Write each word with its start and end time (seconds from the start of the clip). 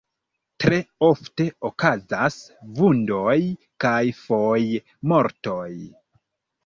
Tre 0.63 0.77
ofte 1.07 1.45
okazas 1.69 2.39
vundoj 2.79 3.37
kaj 3.85 4.03
foje 4.25 4.83
mortoj. 5.13 5.71